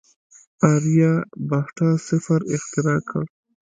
[0.71, 3.23] آریابهټا صفر اختراع کړ.